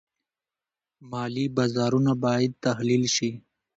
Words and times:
مالي 1.11 1.45
بازارونه 1.57 2.13
باید 2.23 2.53
تحلیل 2.65 3.03
شي. 3.15 3.29